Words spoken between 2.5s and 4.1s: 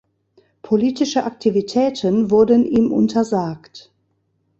ihm untersagt.